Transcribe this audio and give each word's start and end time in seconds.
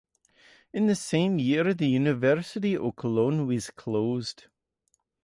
In 0.73 0.87
the 0.87 0.95
same 0.95 1.37
year 1.37 1.75
the 1.75 1.85
University 1.87 2.75
of 2.75 2.95
Cologne 2.95 3.45
was 3.45 3.69
closed. 3.69 4.45